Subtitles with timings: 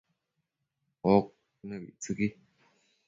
[1.13, 1.27] oc
[1.67, 2.27] nëbictsëqui